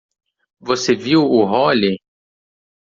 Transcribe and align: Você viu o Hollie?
Você 0.59 0.95
viu 0.95 1.19
o 1.21 1.45
Hollie? 1.45 2.01